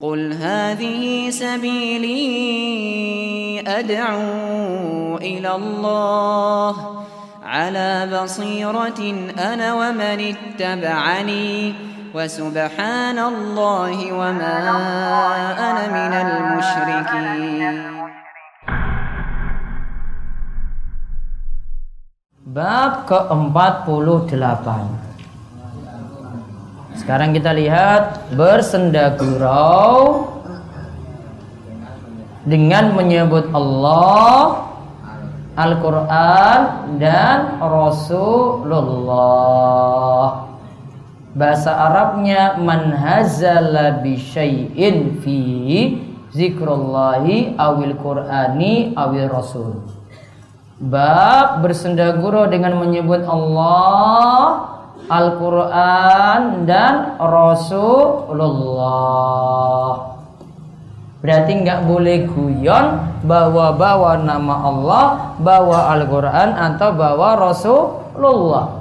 قل 0.00 0.32
هذه 0.32 1.30
سبيلي 1.30 2.20
أدعو 3.66 5.16
إلى 5.16 5.54
الله 5.54 7.04
على 7.44 8.20
بصيرة 8.22 9.00
أنا 9.38 9.74
ومن 9.74 10.34
اتبعني 10.34 11.74
وسبحان 12.14 13.18
الله 13.18 14.12
وما 14.12 14.58
أنا 15.68 15.84
من 15.92 16.12
المشركين. 16.26 17.90
Bab 22.50 23.06
ke-48 23.06 25.09
Sekarang 27.00 27.32
kita 27.32 27.56
lihat 27.56 28.28
bersenda 28.36 29.16
gurau 29.16 30.28
dengan 32.44 32.92
menyebut 32.92 33.48
Allah, 33.56 34.68
Al-Quran 35.56 36.60
dan 37.00 37.56
Rasulullah. 37.56 38.84
Bahasa 41.32 41.72
Arabnya 41.72 42.60
man 42.60 42.92
hazala 42.92 44.04
bi 44.04 44.20
syai'in 44.20 45.24
fi 45.24 45.40
zikrullahi 46.36 47.56
awil 47.56 47.96
qur'ani 47.96 48.92
awil 48.92 49.32
rasul. 49.32 49.88
Bab 50.76 51.64
bersenda 51.64 52.12
gurau 52.20 52.44
dengan 52.44 52.76
menyebut 52.76 53.24
Allah, 53.24 54.69
Al-Quran 55.10 56.70
dan 56.70 57.18
Rasulullah. 57.18 58.30
Berarti 61.20 61.52
nggak 61.52 61.84
boleh 61.84 62.30
guyon 62.30 62.86
bawa-bawa 63.26 64.22
nama 64.22 64.54
Allah, 64.64 65.34
bawa 65.36 65.92
Al-Quran 65.98 66.54
atau 66.54 66.94
bawa 66.94 67.36
Rasulullah. 67.36 68.80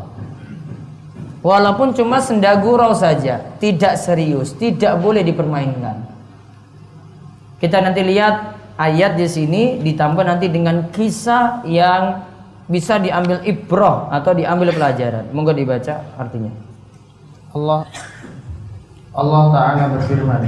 Walaupun 1.39 1.95
cuma 1.97 2.21
senda 2.21 2.55
gurau 2.61 2.93
saja, 2.93 3.41
tidak 3.57 3.97
serius, 3.97 4.53
tidak 4.55 4.99
boleh 5.01 5.23
dipermainkan. 5.25 6.03
Kita 7.59 7.83
nanti 7.83 8.03
lihat 8.03 8.55
ayat 8.79 9.19
di 9.19 9.27
sini 9.27 9.63
ditambah 9.83 10.23
nanti 10.23 10.47
dengan 10.47 10.87
kisah 10.91 11.67
yang 11.67 12.28
bisa 12.69 13.01
diambil 13.01 13.41
ibrah 13.43 14.13
atau 14.13 14.31
diambil 14.37 14.69
pelajaran. 14.71 15.25
Monggo 15.33 15.51
dibaca 15.51 16.05
artinya. 16.15 16.69
Allah 17.49 17.81
Allah 19.09 19.43
Ta'ala 19.49 19.83
berfirman 19.97 20.43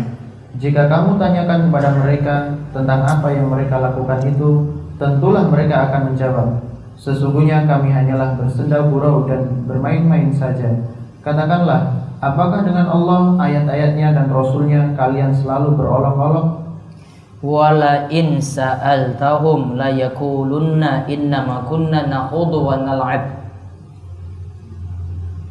Jika 0.61 0.85
kamu 0.85 1.17
tanyakan 1.17 1.59
kepada 1.69 1.89
mereka 1.97 2.35
tentang 2.69 3.01
apa 3.09 3.27
yang 3.33 3.49
mereka 3.49 3.81
lakukan 3.81 4.21
itu 4.29 4.69
Tentulah 5.01 5.49
mereka 5.49 5.89
akan 5.89 6.13
menjawab 6.13 6.47
Sesungguhnya 7.01 7.65
kami 7.65 7.89
hanyalah 7.89 8.37
bersenda 8.37 8.85
gurau 8.85 9.25
dan 9.25 9.65
bermain-main 9.65 10.29
saja 10.29 10.69
Katakanlah, 11.25 12.05
apakah 12.21 12.65
dengan 12.65 12.89
Allah, 12.89 13.37
ayat-ayatnya 13.37 14.13
dan 14.13 14.27
Rasulnya 14.29 14.93
kalian 14.93 15.33
selalu 15.33 15.77
berolok-olok 15.77 16.60
Wala 17.41 18.05
in 18.13 18.37
sa'altahum 18.37 19.73
la 19.73 19.89
yakulunna 19.89 21.09
innama 21.09 21.65
kunna 21.65 22.05
nakhudu 22.05 22.61
wa 22.61 22.77
nal'ab. 22.77 23.41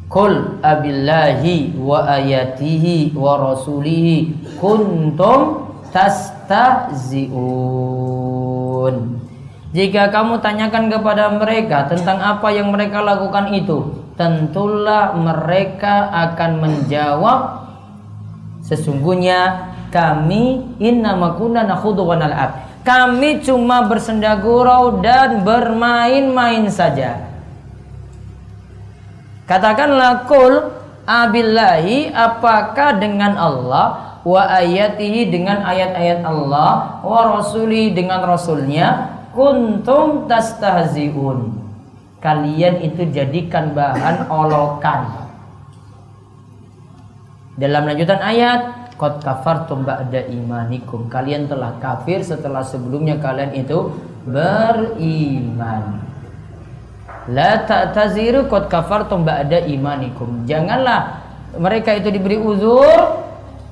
Qul 0.07 0.63
abillahi 0.63 1.75
wa 1.75 2.07
ayatihi 2.07 3.11
wa 3.11 3.35
rasulihi 3.51 4.31
kuntum 4.55 5.67
tastahzi'un. 5.91 7.31
Jika 9.71 10.11
kamu 10.11 10.43
tanyakan 10.43 10.91
kepada 10.91 11.31
mereka 11.31 11.87
tentang 11.87 12.19
apa 12.19 12.51
yang 12.51 12.75
mereka 12.75 12.99
lakukan 12.99 13.55
itu 13.55 14.03
Tentulah 14.19 15.15
mereka 15.15 16.11
akan 16.11 16.59
menjawab 16.59 17.71
Sesungguhnya 18.67 19.70
kami 19.91 20.63
innama 20.79 21.35
kunna 21.35 21.67
nakhudu 21.67 22.07
wa 22.07 22.15
nal'ab. 22.15 22.71
Kami 22.81 23.45
cuma 23.45 23.85
bersenda 23.85 24.33
gurau 24.41 25.03
dan 25.05 25.45
bermain-main 25.45 26.65
saja. 26.71 27.29
Katakanlah 29.45 30.25
kul 30.25 30.73
abillahi 31.05 32.09
apakah 32.09 32.97
dengan 32.97 33.37
Allah? 33.37 34.17
Wa 34.25 34.49
ayatihi 34.63 35.29
dengan 35.29 35.61
ayat-ayat 35.61 36.25
Allah? 36.25 37.03
Wa 37.05 37.37
rasuli 37.37 37.93
dengan 37.93 38.25
rasulnya? 38.25 39.19
Kuntum 39.35 40.25
tastahziun. 40.25 41.61
Kalian 42.21 42.85
itu 42.85 43.09
jadikan 43.09 43.73
bahan 43.73 44.29
olokan. 44.29 45.29
Dalam 47.57 47.85
lanjutan 47.85 48.21
ayat 48.21 48.80
qad 49.01 49.17
kafartum 49.25 49.81
ba'da 49.81 50.29
imanikum 50.29 51.09
kalian 51.09 51.49
telah 51.49 51.81
kafir 51.81 52.21
setelah 52.21 52.61
sebelumnya 52.61 53.17
kalian 53.17 53.57
itu 53.57 53.89
beriman 54.29 56.11
La 57.29 57.61
ta'taziru 57.69 58.49
qad 58.49 58.65
kafartum 58.65 59.21
ba'da 59.21 59.61
imanikum. 59.69 60.49
Janganlah 60.49 61.21
mereka 61.53 61.93
itu 61.93 62.09
diberi 62.09 62.41
uzur 62.41 63.21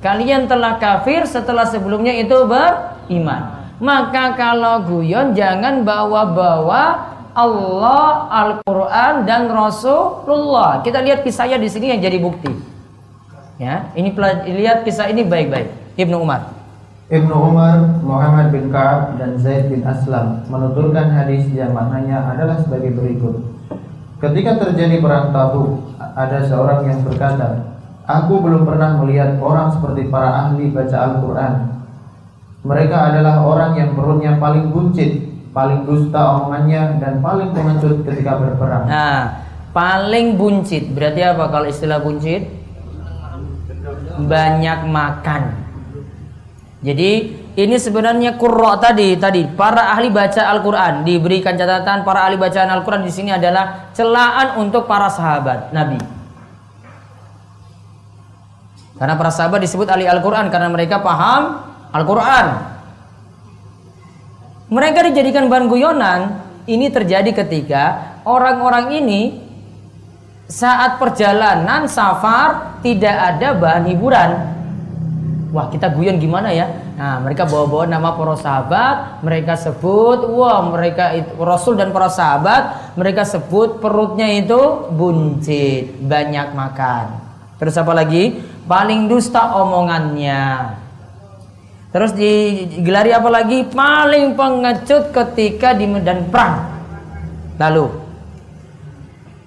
kalian 0.05 0.45
telah 0.45 0.77
kafir 0.77 1.25
setelah 1.25 1.65
sebelumnya 1.65 2.13
itu 2.13 2.45
beriman. 2.45 3.57
Maka 3.81 4.35
kalau 4.37 4.85
guyon 4.85 5.33
jangan 5.33 5.81
bawa-bawa 5.87 7.15
Allah, 7.33 8.27
Al-Qur'an 8.27 9.23
dan 9.23 9.47
Rasulullah. 9.47 10.83
Kita 10.83 10.99
lihat 10.99 11.23
kisahnya 11.23 11.55
di 11.55 11.71
sini 11.71 11.95
yang 11.95 12.03
jadi 12.03 12.19
bukti. 12.19 12.51
Ya, 13.59 13.91
ini 13.91 14.15
lihat 14.55 14.87
kisah 14.87 15.11
ini 15.11 15.27
baik-baik. 15.27 15.67
Ibnu 15.99 16.23
Umar. 16.23 16.55
Ibnu 17.11 17.35
Umar, 17.35 17.99
Muhammad 17.99 18.55
bin 18.55 18.71
Ka'ab 18.71 19.19
dan 19.19 19.35
Zaid 19.35 19.67
bin 19.67 19.83
Aslam 19.83 20.47
menuturkan 20.47 21.11
hadis 21.11 21.43
yang 21.51 21.75
maknanya 21.75 22.23
adalah 22.31 22.55
sebagai 22.63 22.95
berikut. 22.95 23.35
Ketika 24.23 24.63
terjadi 24.63 25.03
perang 25.03 25.35
Tabuk, 25.35 25.91
ada 25.99 26.39
seorang 26.47 26.87
yang 26.87 27.03
berkata, 27.03 27.75
"Aku 28.07 28.39
belum 28.39 28.63
pernah 28.63 28.95
melihat 29.03 29.35
orang 29.43 29.75
seperti 29.75 30.07
para 30.07 30.47
ahli 30.47 30.71
baca 30.71 30.95
Al-Qur'an. 30.95 31.83
Mereka 32.63 32.95
adalah 32.95 33.43
orang 33.43 33.75
yang 33.75 33.91
perutnya 33.91 34.39
paling 34.39 34.71
buncit, 34.71 35.19
paling 35.51 35.83
dusta 35.83 36.19
omongannya 36.39 36.95
dan 37.03 37.19
paling 37.19 37.51
pengecut 37.51 38.07
ketika 38.07 38.39
berperang." 38.39 38.87
Nah, 38.87 39.43
paling 39.75 40.39
buncit 40.39 40.95
berarti 40.95 41.27
apa 41.27 41.51
kalau 41.51 41.67
istilah 41.67 41.99
buncit? 41.99 42.58
Banyak 44.19 44.79
makan. 44.89 45.43
Jadi 46.79 47.11
ini 47.59 47.75
sebenarnya 47.75 48.39
kurra 48.39 48.79
tadi 48.79 49.19
tadi 49.19 49.43
para 49.51 49.91
ahli 49.91 50.07
baca 50.07 50.47
Al-Qur'an 50.47 51.03
diberikan 51.03 51.59
catatan 51.59 52.07
para 52.07 52.23
ahli 52.23 52.39
bacaan 52.39 52.71
Al-Qur'an 52.71 53.03
di 53.03 53.11
sini 53.11 53.35
adalah 53.35 53.91
celaan 53.91 54.63
untuk 54.63 54.87
para 54.87 55.11
sahabat 55.11 55.75
Nabi. 55.75 55.99
Karena 58.95 59.15
para 59.19 59.31
sahabat 59.31 59.59
disebut 59.59 59.91
ahli 59.91 60.07
Al-Qur'an 60.07 60.47
karena 60.47 60.71
mereka 60.71 61.03
paham 61.03 61.67
Al-Qur'an. 61.91 62.47
Mereka 64.71 65.11
dijadikan 65.11 65.51
bahan 65.51 65.67
guyonan. 65.67 66.19
Ini 66.69 66.93
terjadi 66.93 67.33
ketika 67.33 68.15
orang-orang 68.29 68.93
ini 68.93 69.48
saat 70.49 70.97
perjalanan 70.97 71.85
safar 71.85 72.81
tidak 72.81 73.13
ada 73.13 73.53
bahan 73.53 73.85
hiburan 73.85 74.59
Wah 75.49 75.65
kita 75.65 75.89
guyon 75.89 76.21
gimana 76.21 76.53
ya? 76.53 76.69
Nah 76.93 77.17
mereka 77.25 77.49
bawa-bawa 77.49 77.89
nama 77.89 78.13
para 78.13 78.37
sahabat, 78.37 79.25
mereka 79.25 79.57
sebut, 79.57 80.29
wah 80.29 80.61
mereka 80.69 81.17
itu 81.17 81.33
Rasul 81.41 81.73
dan 81.73 81.89
para 81.89 82.05
sahabat, 82.05 82.93
mereka 82.93 83.25
sebut 83.25 83.81
perutnya 83.81 84.29
itu 84.29 84.93
buncit, 84.93 86.05
banyak 86.05 86.53
makan. 86.53 87.05
Terus 87.57 87.81
apa 87.81 87.97
lagi? 87.97 88.37
Paling 88.69 89.09
dusta 89.09 89.57
omongannya. 89.57 90.77
Terus 91.89 92.13
digelari 92.13 93.09
apa 93.09 93.29
lagi? 93.33 93.65
Paling 93.65 94.37
pengecut 94.37 95.09
ketika 95.09 95.73
di 95.73 95.89
medan 95.89 96.29
perang. 96.29 96.77
Lalu 97.57 97.98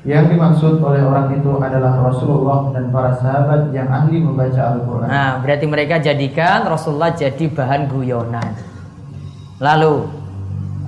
Yang 0.03 0.35
dimaksud 0.35 0.83
oleh 0.83 0.99
orang 1.07 1.31
itu 1.31 1.47
adalah 1.63 2.03
Rasulullah 2.03 2.75
dan 2.75 2.91
para 2.91 3.15
sahabat 3.23 3.71
yang 3.71 3.87
ahli 3.87 4.19
membaca 4.19 4.75
Al-Quran. 4.75 5.07
Nah, 5.07 5.39
berarti 5.39 5.67
mereka 5.71 6.03
jadikan 6.03 6.67
Rasulullah 6.67 7.15
jadi 7.15 7.47
bahan 7.47 7.87
guyonan. 7.87 8.51
Lalu, 9.63 10.11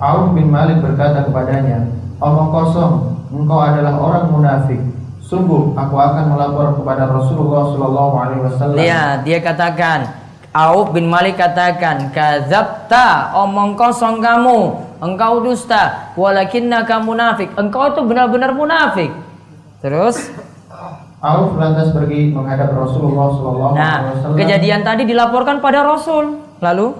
Auf 0.03 0.35
bin 0.35 0.51
Malik 0.51 0.83
berkata 0.83 1.23
kepadanya, 1.31 1.87
Omong 2.19 2.51
kosong, 2.51 2.93
engkau 3.31 3.59
adalah 3.63 3.95
orang 3.95 4.25
munafik. 4.35 4.83
Sungguh, 5.23 5.71
aku 5.79 5.95
akan 5.95 6.35
melapor 6.35 6.75
kepada 6.75 7.07
Rasulullah 7.07 7.71
Shallallahu 7.71 8.15
Alaihi 8.19 8.41
Wasallam. 8.51 8.77
lihat 8.83 9.23
dia 9.23 9.39
katakan, 9.39 10.11
Auf 10.55 10.95
bin 10.95 11.11
Malik 11.11 11.35
katakan, 11.35 12.15
"Kadzabta, 12.15 13.35
omong 13.35 13.75
kosong 13.75 14.23
kamu. 14.23 14.87
Engkau 15.03 15.43
dusta, 15.43 16.15
walakinnaka 16.15 17.03
munafik. 17.03 17.51
Engkau 17.59 17.91
itu 17.91 18.01
benar-benar 18.07 18.55
munafik." 18.55 19.11
Terus 19.83 20.31
Auf 21.19 21.59
lantas 21.59 21.91
pergi 21.91 22.31
menghadap 22.31 22.71
Rasulullah 22.71 23.27
Shallallahu 23.35 23.73
Nah, 23.75 23.97
kejadian 24.39 24.85
tadi 24.87 25.03
dilaporkan 25.03 25.59
pada 25.59 25.83
Rasul. 25.83 26.39
Lalu 26.63 26.95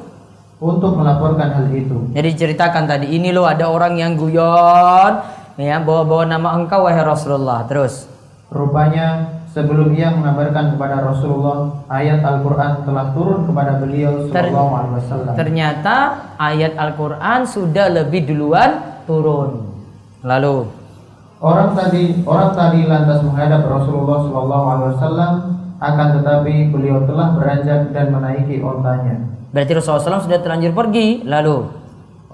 untuk 0.59 0.99
melaporkan 0.99 1.51
hal 1.51 1.65
itu. 1.71 2.11
jadi 2.15 2.29
ceritakan 2.31 2.87
tadi 2.87 3.11
ini 3.11 3.31
loh 3.35 3.43
ada 3.43 3.67
orang 3.67 3.99
yang 3.99 4.15
guyon 4.15 5.19
ya 5.59 5.79
bawa-bawa 5.83 6.27
nama 6.27 6.59
engkau 6.59 6.87
wahai 6.87 7.03
Rasulullah. 7.03 7.63
Terus 7.67 8.07
Rupanya 8.51 9.34
sebelum 9.55 9.95
ia 9.95 10.11
mengabarkan 10.11 10.75
kepada 10.75 10.99
Rasulullah 10.99 11.79
ayat 11.87 12.19
Al-Quran 12.19 12.83
telah 12.83 13.15
turun 13.15 13.47
kepada 13.47 13.79
beliau 13.79 14.27
Shallallahu 14.27 14.71
Alaihi 14.75 14.95
Wasallam. 14.99 15.33
ternyata 15.39 15.95
ayat 16.35 16.75
Al-Qur'an 16.75 17.47
sudah 17.47 17.87
lebih 17.87 18.27
duluan 18.27 18.99
turun. 19.07 19.71
Lalu 20.27 20.67
Orang 21.39 21.71
tadi 21.71 22.19
orang 22.27 22.51
tadi 22.51 22.83
lantas 22.83 23.23
menghadap 23.23 23.63
Rasulullah 23.63 24.19
Shallallahu 24.27 24.65
Alaihi 24.67 24.91
Wasallam 24.99 25.33
akan 25.79 26.07
tetapi 26.19 26.53
beliau 26.75 27.07
telah 27.07 27.27
beranjak 27.39 27.95
dan 27.95 28.11
menaiki 28.11 28.59
ontanya. 28.59 29.23
berarti 29.55 29.71
Rasulullah 29.71 30.19
SAW 30.19 30.27
sudah 30.27 30.39
terlanjur 30.43 30.75
pergi. 30.75 31.23
Lalu 31.23 31.85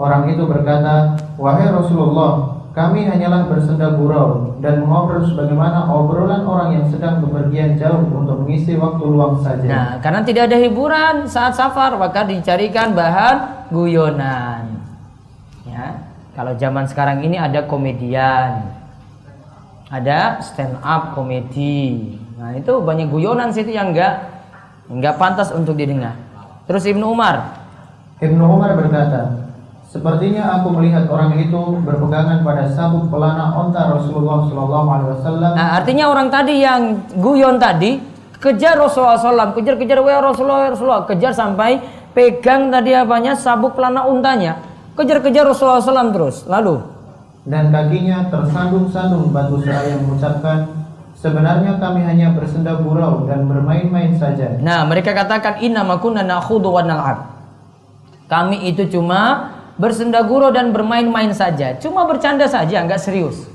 Orang 0.02 0.34
itu 0.34 0.50
berkata, 0.50 1.14
wahai 1.38 1.70
Rasulullah, 1.70 2.51
kami 2.72 3.04
hanyalah 3.04 3.52
bersenda 3.52 4.00
gurau 4.00 4.56
dan 4.64 4.80
mengobrol 4.80 5.28
sebagaimana 5.28 5.92
obrolan 5.92 6.48
orang 6.48 6.80
yang 6.80 6.86
sedang 6.88 7.20
bepergian 7.20 7.76
jauh 7.76 8.08
untuk 8.16 8.48
mengisi 8.48 8.80
waktu 8.80 9.04
luang 9.04 9.44
saja. 9.44 9.68
Nah, 9.68 9.90
karena 10.00 10.24
tidak 10.24 10.48
ada 10.48 10.58
hiburan 10.60 11.28
saat 11.28 11.52
safar, 11.52 12.00
maka 12.00 12.24
dicarikan 12.24 12.96
bahan 12.96 13.68
guyonan. 13.76 14.80
Ya, 15.68 16.00
kalau 16.32 16.56
zaman 16.56 16.88
sekarang 16.88 17.20
ini 17.28 17.36
ada 17.36 17.68
komedian, 17.68 18.72
ada 19.92 20.40
stand 20.40 20.80
up 20.80 21.12
komedi. 21.12 22.16
Nah, 22.40 22.56
itu 22.56 22.72
banyak 22.80 23.12
guyonan 23.12 23.52
situ 23.52 23.76
yang 23.76 23.92
enggak 23.92 24.32
enggak 24.88 25.20
pantas 25.20 25.52
untuk 25.52 25.76
didengar. 25.76 26.16
Terus 26.72 26.88
Ibnu 26.88 27.04
Umar, 27.04 27.52
Ibnu 28.24 28.48
Umar 28.48 28.80
berkata, 28.80 29.51
Sepertinya 29.92 30.56
aku 30.56 30.72
melihat 30.72 31.04
orang 31.12 31.36
itu 31.36 31.84
berpegangan 31.84 32.48
pada 32.48 32.64
sabuk 32.72 33.12
pelana 33.12 33.52
onta 33.52 33.92
Rasulullah 33.92 34.48
Shallallahu 34.48 34.88
Alaihi 34.88 35.10
Wasallam. 35.20 35.52
nah 35.52 35.68
artinya 35.76 36.06
orang 36.08 36.32
tadi 36.32 36.64
yang 36.64 37.12
guyon 37.20 37.60
tadi 37.60 38.00
kejar 38.40 38.80
Rasulullah 38.80 39.20
SAW, 39.20 39.52
kejar-kejar 39.52 40.00
wah 40.00 40.24
Rasulullah, 40.24 40.72
Rasulullah, 40.72 41.04
kejar 41.04 41.36
sampai 41.36 41.84
pegang 42.16 42.72
tadi 42.72 42.96
apanya 42.96 43.36
sabuk 43.36 43.76
pelana 43.76 44.08
untanya, 44.08 44.64
kejar-kejar 44.96 45.44
Rasulullah 45.44 45.84
SAW 45.84 46.16
terus. 46.16 46.48
Lalu 46.48 46.76
dan 47.42 47.74
kakinya 47.74 48.30
tersandung-sandung 48.30 49.34
batu 49.34 49.60
seraya 49.66 49.98
mengucapkan, 49.98 50.72
sebenarnya 51.18 51.82
kami 51.82 52.06
hanya 52.06 52.32
bersenda 52.38 52.78
gurau 52.78 53.26
dan 53.26 53.50
bermain-main 53.50 54.14
saja. 54.14 54.62
Nah, 54.62 54.86
mereka 54.86 55.18
katakan 55.18 55.58
inna 55.60 55.82
makunna 55.82 56.22
nakhudu 56.22 56.70
wa 56.70 56.86
nal'ab. 56.86 57.18
Kami 58.30 58.70
itu 58.70 58.88
cuma 58.88 59.52
bersenda 59.82 60.22
gurau 60.22 60.54
dan 60.54 60.70
bermain-main 60.70 61.34
saja, 61.34 61.74
cuma 61.82 62.06
bercanda 62.06 62.46
saja, 62.46 62.86
nggak 62.86 63.02
serius. 63.02 63.50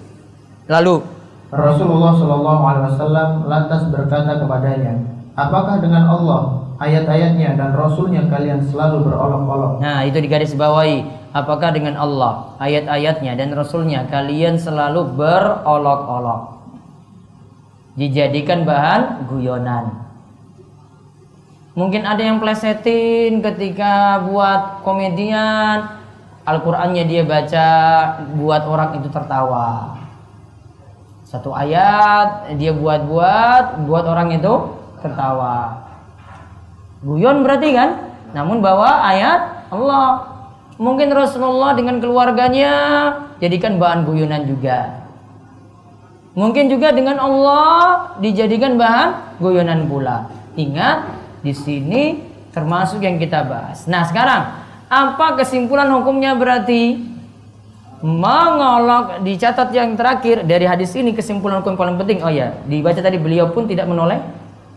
Lalu, 0.66 1.06
Rasulullah 1.54 2.18
Shallallahu 2.18 2.62
Alaihi 2.66 2.86
Wasallam 2.90 3.30
lantas 3.46 3.86
berkata 3.94 4.42
kepadanya, 4.42 4.98
apakah 5.38 5.78
dengan 5.78 6.10
Allah 6.10 6.66
ayat-ayatnya 6.82 7.54
dan 7.54 7.70
Rasulnya 7.70 8.26
kalian 8.26 8.58
selalu 8.66 9.06
berolok-olok? 9.06 9.78
nah 9.78 10.02
itu 10.02 10.18
digaris 10.18 10.58
bawahi. 10.58 11.06
Apakah 11.36 11.68
dengan 11.68 12.00
Allah, 12.00 12.56
ayat-ayatnya 12.56 13.36
dan 13.36 13.52
Rasulnya 13.52 14.08
kalian 14.08 14.56
selalu 14.56 15.04
berolok-olok? 15.20 16.64
Dijadikan 17.92 18.64
bahan 18.64 19.28
guyonan. 19.28 20.00
Mungkin 21.76 22.08
ada 22.08 22.24
yang 22.24 22.40
plesetin 22.40 23.44
ketika 23.44 24.24
buat 24.24 24.80
komedian, 24.80 26.05
Al-Qur'annya 26.46 27.04
dia 27.10 27.26
baca 27.26 27.66
buat 28.38 28.62
orang 28.70 29.02
itu 29.02 29.10
tertawa. 29.10 29.98
Satu 31.26 31.50
ayat 31.50 32.54
dia 32.54 32.70
buat-buat 32.70 33.82
buat 33.90 34.04
orang 34.06 34.38
itu 34.38 34.54
tertawa. 35.02 35.82
Guyon 37.02 37.42
berarti 37.42 37.74
kan? 37.74 38.14
Namun 38.30 38.62
bawa 38.62 39.10
ayat 39.10 39.68
Allah. 39.74 40.38
Mungkin 40.78 41.10
Rasulullah 41.10 41.74
dengan 41.74 41.98
keluarganya 41.98 42.72
jadikan 43.42 43.82
bahan 43.82 44.06
guyonan 44.06 44.46
juga. 44.46 45.02
Mungkin 46.36 46.68
juga 46.68 46.92
dengan 46.92 47.16
Allah 47.16 48.12
dijadikan 48.20 48.76
bahan 48.76 49.40
guyonan 49.40 49.88
pula. 49.88 50.28
Ingat, 50.52 51.16
di 51.40 51.56
sini 51.56 52.02
termasuk 52.52 53.00
yang 53.00 53.16
kita 53.16 53.44
bahas. 53.48 53.88
Nah, 53.88 54.04
sekarang 54.04 54.65
apa 54.86 55.42
kesimpulan 55.42 55.90
hukumnya 55.90 56.34
berarti? 56.38 57.14
Mengolok 58.04 59.24
dicatat 59.24 59.72
yang 59.72 59.96
terakhir 59.96 60.44
dari 60.44 60.68
hadis 60.68 60.92
ini 60.94 61.16
kesimpulan 61.16 61.64
hukum 61.64 61.74
paling 61.74 61.96
penting. 61.96 62.20
Oh 62.22 62.30
ya, 62.30 62.52
dibaca 62.68 63.00
tadi 63.00 63.16
beliau 63.16 63.50
pun 63.50 63.64
tidak 63.66 63.88
menoleh. 63.88 64.20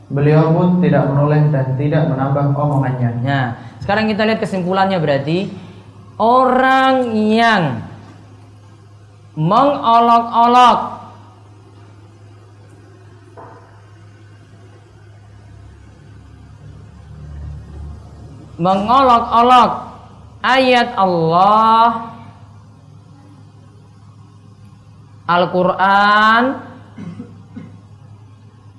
Beliau 0.10 0.50
pun 0.56 0.82
tidak 0.82 1.06
menoleh 1.06 1.52
dan 1.54 1.78
tidak 1.78 2.10
menambah 2.10 2.58
omongannya. 2.58 3.10
Nah, 3.22 3.46
sekarang 3.84 4.10
kita 4.10 4.26
lihat 4.26 4.40
kesimpulannya 4.42 4.98
berarti 4.98 5.52
orang 6.18 7.14
yang 7.14 7.86
mengolok-olok 9.38 11.00
mengolok-olok 18.60 19.89
ayat 20.44 20.96
Allah. 20.96 22.16
Al-Quran. 25.30 26.44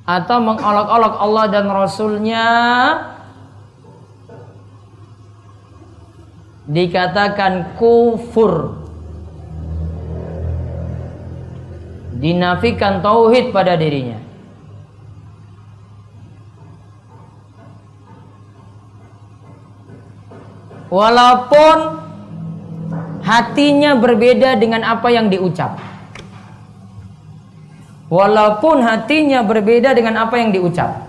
Atau 0.08 0.38
mengolok-olok 0.42 1.14
Allah 1.22 1.44
dan 1.50 1.66
Rasulnya. 1.70 2.48
Dikatakan 6.70 7.78
kufur. 7.78 8.78
Dinafikan 12.20 13.00
tauhid 13.00 13.48
pada 13.48 13.80
dirinya 13.80 14.29
walaupun 20.90 21.76
hatinya 23.22 23.96
berbeda 23.96 24.58
dengan 24.58 24.82
apa 24.84 25.08
yang 25.08 25.30
diucap. 25.30 25.78
Walaupun 28.10 28.82
hatinya 28.82 29.46
berbeda 29.46 29.94
dengan 29.94 30.26
apa 30.26 30.34
yang 30.34 30.50
diucap. 30.50 31.06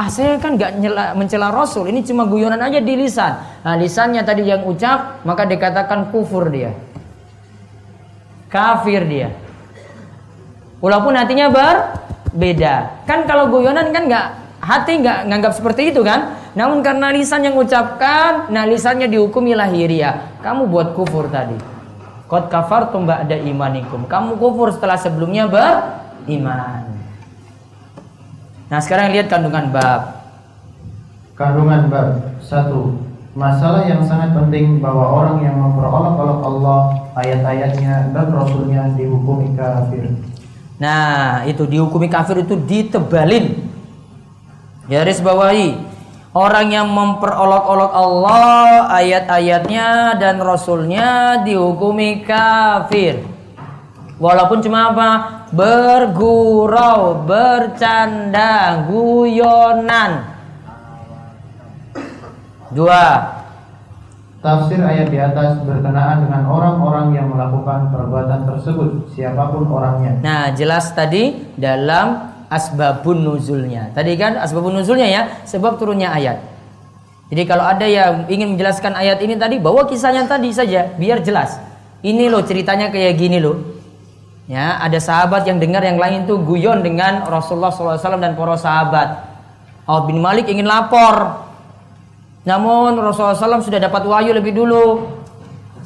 Ah 0.00 0.08
saya 0.08 0.40
kan 0.40 0.56
nggak 0.56 0.80
nyela- 0.80 1.12
mencela 1.12 1.52
Rasul. 1.52 1.92
Ini 1.92 2.00
cuma 2.00 2.24
guyonan 2.24 2.56
aja 2.64 2.80
di 2.80 2.96
lisan. 2.96 3.36
Nah 3.60 3.76
lisannya 3.76 4.24
tadi 4.24 4.48
yang 4.48 4.64
ucap 4.64 5.20
maka 5.28 5.44
dikatakan 5.44 6.08
kufur 6.08 6.48
dia. 6.48 6.72
Kafir 8.48 9.04
dia. 9.04 9.28
Walaupun 10.80 11.12
hatinya 11.12 11.52
berbeda 11.52 13.04
kan 13.04 13.28
kalau 13.28 13.52
guyonan 13.52 13.92
kan 13.92 14.08
nggak 14.08 14.26
hati 14.64 15.04
nggak 15.04 15.28
nganggap 15.28 15.52
seperti 15.52 15.92
itu 15.92 16.00
kan 16.00 16.39
namun 16.54 16.82
karena 16.82 17.14
lisan 17.14 17.46
yang 17.46 17.56
ucapkan 17.56 18.50
nah 18.50 18.66
lisannya 18.66 19.06
dihukumi 19.06 19.54
lahiriah 19.54 20.38
kamu 20.44 20.70
buat 20.70 20.94
kufur 20.94 21.26
tadi 21.30 21.56
Qad 22.30 22.46
kafartum 22.46 23.10
ba'da 23.10 23.34
imanikum 23.42 24.06
kamu 24.06 24.38
kufur 24.38 24.70
setelah 24.70 24.94
sebelumnya 24.94 25.50
beriman 25.50 26.90
Nah 28.70 28.78
sekarang 28.78 29.10
lihat 29.10 29.26
kandungan 29.26 29.74
bab. 29.74 30.22
Kandungan 31.34 31.90
bab 31.90 32.38
1. 32.38 33.34
Masalah 33.34 33.82
yang 33.90 34.06
sangat 34.06 34.30
penting 34.30 34.78
bahwa 34.78 35.10
orang 35.10 35.42
yang 35.42 35.58
memperolok-olok 35.58 36.40
Allah, 36.46 36.80
ayat-ayatnya 37.18 38.14
dan 38.14 38.30
Rasulnya 38.30 38.94
dihukumi 38.94 39.58
kafir. 39.58 40.06
Nah 40.78 41.42
itu 41.50 41.66
dihukumi 41.66 42.06
kafir 42.06 42.46
itu 42.46 42.54
ditebalin. 42.54 43.58
Garis 44.86 45.18
bawahi. 45.18 45.89
Orang 46.30 46.70
yang 46.70 46.86
memperolok-olok 46.94 47.90
Allah, 47.90 48.86
ayat-ayatnya 48.86 50.14
dan 50.14 50.38
Rasulnya 50.38 51.42
dihukumi 51.42 52.22
kafir. 52.22 53.26
Walaupun 54.22 54.62
cuma 54.62 54.94
apa? 54.94 55.10
Bergurau, 55.50 57.26
bercanda, 57.26 58.86
guyonan. 58.86 60.30
Dua. 62.70 63.34
Tafsir 64.38 64.78
ayat 64.86 65.10
di 65.10 65.18
atas 65.18 65.66
berkenaan 65.66 66.30
dengan 66.30 66.46
orang-orang 66.46 67.10
yang 67.10 67.26
melakukan 67.26 67.90
perbuatan 67.90 68.46
tersebut, 68.46 69.10
siapa 69.18 69.50
pun 69.50 69.66
orangnya. 69.66 70.22
Nah, 70.22 70.54
jelas 70.54 70.94
tadi 70.94 71.50
dalam 71.58 72.29
asbabun 72.50 73.22
nuzulnya. 73.22 73.94
Tadi 73.94 74.18
kan 74.18 74.36
asbabun 74.36 74.74
nuzulnya 74.74 75.06
ya, 75.06 75.22
sebab 75.46 75.78
turunnya 75.78 76.10
ayat. 76.10 76.42
Jadi 77.30 77.46
kalau 77.46 77.62
ada 77.62 77.86
yang 77.86 78.26
ingin 78.26 78.58
menjelaskan 78.58 78.98
ayat 78.98 79.22
ini 79.22 79.38
tadi, 79.38 79.62
bawa 79.62 79.86
kisahnya 79.86 80.26
tadi 80.26 80.50
saja, 80.50 80.90
biar 80.98 81.22
jelas. 81.22 81.62
Ini 82.02 82.26
loh 82.26 82.42
ceritanya 82.42 82.90
kayak 82.90 83.14
gini 83.14 83.38
loh. 83.38 83.78
Ya, 84.50 84.82
ada 84.82 84.98
sahabat 84.98 85.46
yang 85.46 85.62
dengar 85.62 85.78
yang 85.86 85.94
lain 85.94 86.26
tuh 86.26 86.42
guyon 86.42 86.82
dengan 86.82 87.22
Rasulullah 87.22 87.70
SAW 87.70 88.18
dan 88.18 88.34
para 88.34 88.58
sahabat. 88.58 89.30
Auf 89.86 90.10
bin 90.10 90.18
Malik 90.18 90.50
ingin 90.50 90.66
lapor, 90.66 91.46
namun 92.42 92.98
Rasulullah 92.98 93.38
SAW 93.38 93.62
sudah 93.62 93.78
dapat 93.78 94.02
wahyu 94.10 94.34
lebih 94.34 94.50
dulu. 94.50 95.06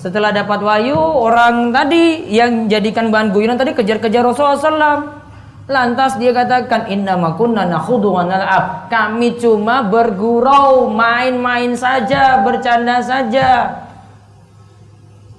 Setelah 0.00 0.32
dapat 0.32 0.64
wahyu, 0.64 0.96
orang 0.96 1.76
tadi 1.76 2.24
yang 2.32 2.72
jadikan 2.72 3.12
bahan 3.12 3.36
guyonan 3.36 3.60
tadi 3.60 3.76
kejar-kejar 3.76 4.24
Rasulullah 4.24 4.56
SAW. 4.56 5.23
Lantas 5.64 6.20
dia 6.20 6.28
katakan 6.36 6.92
inna 6.92 7.16
makunna 7.16 7.64
nakhudu 7.64 8.12
wa 8.12 8.28
nal'ab. 8.28 8.92
Kami 8.92 9.40
cuma 9.40 9.80
bergurau, 9.88 10.92
main-main 10.92 11.72
saja, 11.72 12.44
bercanda 12.44 13.00
saja. 13.00 13.80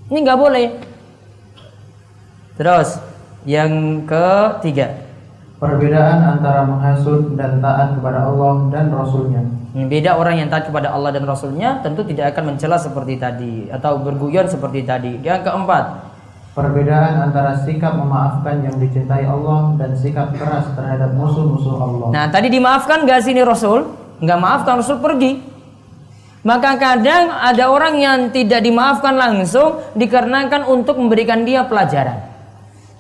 Ini 0.10 0.18
nggak 0.26 0.40
boleh. 0.42 0.68
Terus 2.58 2.98
yang 3.46 4.02
ketiga. 4.10 5.06
Perbedaan 5.62 6.42
antara 6.42 6.66
menghasut 6.66 7.38
dan 7.38 7.62
taat 7.62 7.94
kepada 7.98 8.26
Allah 8.26 8.70
dan 8.74 8.90
Rasulnya. 8.90 9.46
Yang 9.78 9.88
beda 9.92 10.12
orang 10.18 10.36
yang 10.42 10.50
taat 10.50 10.68
kepada 10.70 10.90
Allah 10.90 11.14
dan 11.14 11.28
Rasulnya 11.28 11.86
tentu 11.86 12.02
tidak 12.02 12.34
akan 12.34 12.54
mencela 12.54 12.82
seperti 12.82 13.22
tadi 13.22 13.70
atau 13.70 14.02
berguyon 14.02 14.50
seperti 14.50 14.88
tadi. 14.88 15.22
Yang 15.22 15.48
keempat, 15.48 16.05
Perbedaan 16.56 17.20
antara 17.20 17.52
sikap 17.68 18.00
memaafkan 18.00 18.64
yang 18.64 18.80
dicintai 18.80 19.28
Allah 19.28 19.76
dan 19.76 19.92
sikap 19.92 20.32
keras 20.40 20.72
terhadap 20.72 21.12
musuh-musuh 21.12 21.76
Allah. 21.76 22.08
Nah 22.16 22.32
tadi 22.32 22.48
dimaafkan 22.48 23.04
gak 23.04 23.28
sini 23.28 23.44
Rasul? 23.44 23.92
Nggak 24.24 24.40
maafkan 24.40 24.80
Rasul 24.80 25.04
pergi. 25.04 25.44
Maka 26.48 26.80
kadang 26.80 27.28
ada 27.28 27.68
orang 27.68 28.00
yang 28.00 28.32
tidak 28.32 28.64
dimaafkan 28.64 29.20
langsung 29.20 29.84
dikarenakan 30.00 30.64
untuk 30.72 30.96
memberikan 30.96 31.44
dia 31.44 31.68
pelajaran. 31.68 32.24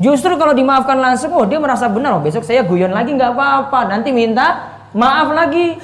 Justru 0.03 0.35
kalau 0.35 0.51
dimaafkan 0.51 0.99
langsung, 0.99 1.31
oh 1.31 1.47
dia 1.47 1.55
merasa 1.55 1.87
benar, 1.87 2.19
oh 2.19 2.21
besok 2.25 2.43
saya 2.43 2.67
guyon 2.67 2.91
lagi 2.91 3.15
nggak 3.15 3.31
apa-apa, 3.31 3.87
nanti 3.87 4.11
minta 4.11 4.75
maaf 4.91 5.31
lagi. 5.31 5.79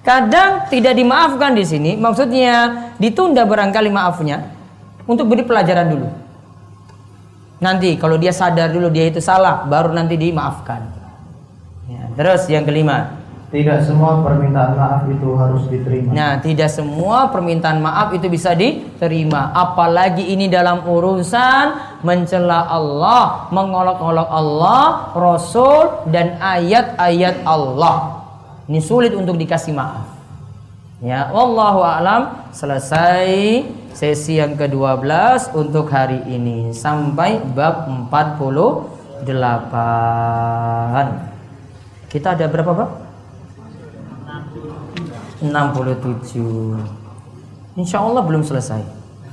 Kadang 0.00 0.64
tidak 0.72 0.96
dimaafkan 0.96 1.52
di 1.52 1.68
sini, 1.68 2.00
maksudnya 2.00 2.88
ditunda 2.96 3.44
barangkali 3.44 3.92
maafnya 3.92 4.48
untuk 5.04 5.28
beri 5.28 5.44
pelajaran 5.44 5.92
dulu. 5.92 6.27
Nanti 7.58 7.98
kalau 7.98 8.14
dia 8.18 8.30
sadar 8.30 8.70
dulu 8.70 8.86
dia 8.90 9.10
itu 9.10 9.18
salah, 9.18 9.66
baru 9.66 9.90
nanti 9.90 10.14
dimaafkan. 10.14 10.94
Ya, 11.90 12.02
terus 12.14 12.46
yang 12.46 12.62
kelima, 12.62 13.18
tidak 13.48 13.80
semua 13.80 14.20
permintaan 14.20 14.76
maaf 14.76 15.02
itu 15.08 15.28
harus 15.32 15.64
diterima. 15.72 16.12
Nah, 16.12 16.36
tidak 16.36 16.68
semua 16.68 17.32
permintaan 17.32 17.80
maaf 17.80 18.12
itu 18.12 18.28
bisa 18.28 18.52
diterima. 18.52 19.56
Apalagi 19.56 20.20
ini 20.20 20.52
dalam 20.52 20.84
urusan 20.84 21.96
mencela 22.04 22.68
Allah, 22.68 23.48
mengolok-olok 23.48 24.28
Allah, 24.28 25.16
Rasul 25.16 26.12
dan 26.12 26.36
ayat-ayat 26.36 27.40
Allah. 27.48 28.20
Ini 28.68 28.84
sulit 28.84 29.16
untuk 29.16 29.40
dikasih 29.40 29.72
maaf. 29.72 30.04
Ya, 31.00 31.32
wallahu 31.32 31.80
a'lam. 31.80 32.52
Selesai 32.52 33.64
sesi 33.98 34.38
yang 34.38 34.54
ke-12 34.54 35.58
untuk 35.58 35.90
hari 35.90 36.22
ini 36.30 36.70
sampai 36.70 37.42
bab 37.42 37.90
48. 38.14 39.26
Kita 42.06 42.38
ada 42.38 42.46
berapa 42.46 42.72
bab? 42.78 43.08
67 45.42 46.78
Insya 47.78 48.02
Allah 48.02 48.26
belum 48.26 48.42
selesai 48.42 48.82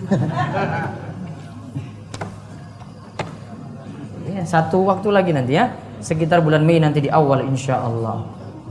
ya, 4.29 4.45
Satu 4.45 4.85
waktu 4.85 5.09
lagi 5.09 5.33
nanti 5.33 5.57
ya 5.57 5.73
Sekitar 5.97 6.45
bulan 6.45 6.61
Mei 6.61 6.77
nanti 6.77 7.01
di 7.01 7.09
awal 7.09 7.49
insya 7.49 7.81
Allah 7.81 8.21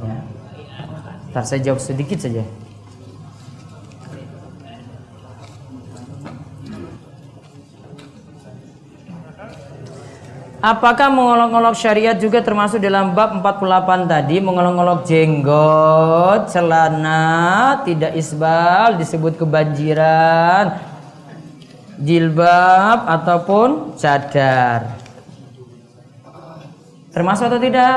ya. 0.03 0.19
Ntar 1.35 1.43
saya 1.43 1.59
jawab 1.59 1.83
sedikit 1.83 2.23
saja 2.23 2.47
Apakah 10.65 11.13
mengolok-olok 11.13 11.77
syariat 11.77 12.17
juga 12.17 12.41
termasuk 12.41 12.81
dalam 12.81 13.13
bab 13.13 13.37
48 13.37 14.09
tadi 14.09 14.41
mengolok-olok 14.41 15.05
jenggot, 15.05 16.49
celana, 16.49 17.85
tidak 17.85 18.17
isbal 18.17 18.97
disebut 18.97 19.37
kebanjiran, 19.37 20.81
jilbab 22.01 23.05
ataupun 23.05 23.93
cadar. 24.01 24.97
Termasuk 27.13 27.45
atau 27.53 27.61
tidak? 27.61 27.97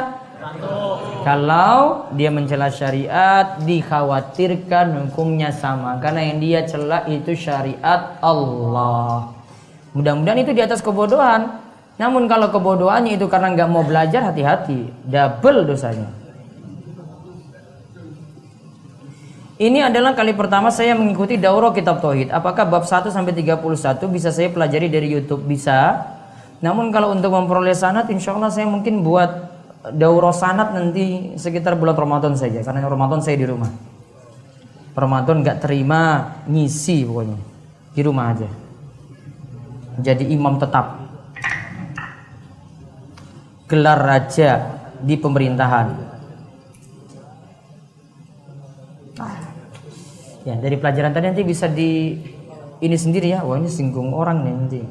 Kalau 1.23 2.11
dia 2.19 2.35
mencela 2.35 2.67
syariat 2.67 3.63
dikhawatirkan 3.63 5.07
hukumnya 5.07 5.55
sama 5.55 6.03
karena 6.03 6.35
yang 6.35 6.43
dia 6.43 6.59
cela 6.67 7.07
itu 7.07 7.31
syariat 7.31 8.19
Allah. 8.19 9.31
Mudah-mudahan 9.95 10.43
itu 10.43 10.51
di 10.51 10.59
atas 10.59 10.83
kebodohan. 10.83 11.66
Namun 11.97 12.29
kalau 12.29 12.53
kebodohannya 12.53 13.17
itu 13.17 13.25
karena 13.25 13.57
nggak 13.57 13.69
mau 13.69 13.81
belajar 13.81 14.29
hati-hati, 14.29 14.93
double 15.05 15.65
dosanya. 15.65 16.13
Ini 19.57 19.89
adalah 19.89 20.13
kali 20.13 20.37
pertama 20.37 20.69
saya 20.69 20.93
mengikuti 20.93 21.33
daurah 21.33 21.73
kitab 21.73 21.97
tauhid. 21.97 22.29
Apakah 22.29 22.69
bab 22.69 22.85
1 22.85 23.09
sampai 23.09 23.33
31 23.33 24.05
bisa 24.13 24.29
saya 24.29 24.53
pelajari 24.53 24.85
dari 24.85 25.09
YouTube? 25.09 25.49
Bisa. 25.49 26.05
Namun 26.61 26.93
kalau 26.93 27.17
untuk 27.17 27.33
memperoleh 27.33 27.73
sanat 27.73 28.05
insya 28.13 28.37
Allah 28.37 28.53
saya 28.53 28.69
mungkin 28.69 29.01
buat 29.01 29.49
daurah 29.97 30.29
sanat 30.29 30.77
nanti 30.77 31.33
sekitar 31.41 31.73
bulan 31.73 31.97
Ramadan 31.97 32.37
saja 32.37 32.61
karena 32.61 32.85
Ramadan 32.85 33.25
saya 33.25 33.33
di 33.41 33.49
rumah. 33.49 33.73
Ramadan 34.93 35.41
nggak 35.41 35.57
terima 35.65 36.33
ngisi 36.45 37.01
pokoknya 37.05 37.37
di 37.97 38.01
rumah 38.05 38.37
aja. 38.37 38.49
Jadi 39.97 40.29
imam 40.29 40.61
tetap 40.61 41.06
gelar 43.67 43.99
raja 43.99 44.79
di 45.03 45.19
pemerintahan. 45.19 45.87
Ya, 50.47 50.55
dari 50.55 50.79
pelajaran 50.79 51.11
tadi 51.11 51.27
nanti 51.27 51.43
bisa 51.43 51.67
di 51.67 52.15
ini 52.79 52.95
sendiri 52.95 53.35
ya. 53.35 53.43
Wah, 53.43 53.59
ini 53.59 53.67
singgung 53.67 54.15
orang 54.15 54.47
nih 54.47 54.53
nanti. 54.55 54.81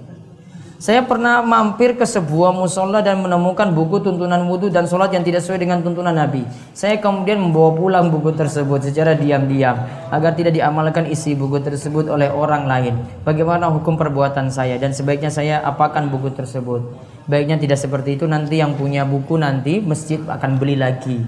Saya 0.76 1.00
pernah 1.00 1.40
mampir 1.40 1.96
ke 1.96 2.04
sebuah 2.04 2.52
musola 2.52 3.00
dan 3.00 3.24
menemukan 3.24 3.72
buku 3.72 4.04
tuntunan 4.04 4.44
wudhu 4.44 4.68
dan 4.68 4.84
sholat 4.84 5.08
yang 5.08 5.24
tidak 5.24 5.40
sesuai 5.40 5.64
dengan 5.64 5.80
tuntunan 5.80 6.12
Nabi. 6.12 6.44
Saya 6.76 7.00
kemudian 7.00 7.40
membawa 7.40 7.72
pulang 7.72 8.12
buku 8.12 8.36
tersebut 8.36 8.84
secara 8.84 9.16
diam-diam 9.16 9.72
agar 10.12 10.36
tidak 10.36 10.52
diamalkan 10.52 11.08
isi 11.08 11.32
buku 11.32 11.64
tersebut 11.64 12.12
oleh 12.12 12.28
orang 12.28 12.68
lain. 12.68 13.00
Bagaimana 13.24 13.72
hukum 13.72 13.96
perbuatan 13.96 14.52
saya 14.52 14.76
dan 14.76 14.92
sebaiknya 14.92 15.32
saya 15.32 15.64
apakan 15.64 16.12
buku 16.12 16.36
tersebut? 16.36 16.84
Baiknya 17.26 17.58
tidak 17.58 17.82
seperti 17.82 18.14
itu 18.14 18.30
nanti 18.30 18.62
yang 18.62 18.78
punya 18.78 19.02
buku 19.02 19.34
nanti 19.34 19.82
masjid 19.82 20.22
akan 20.22 20.62
beli 20.62 20.78
lagi, 20.78 21.26